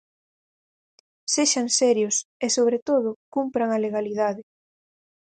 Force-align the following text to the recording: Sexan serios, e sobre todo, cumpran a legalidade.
Sexan 1.33 1.67
serios, 1.81 2.15
e 2.45 2.47
sobre 2.57 2.77
todo, 2.87 3.09
cumpran 3.35 3.69
a 3.71 3.81
legalidade. 3.85 4.41